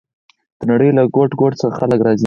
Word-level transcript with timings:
د 0.59 0.61
نړۍ 0.71 0.89
له 0.97 1.03
ګوټ 1.15 1.31
ګوټ 1.39 1.53
څخه 1.61 1.75
خلک 1.79 1.99
راځي. 2.05 2.19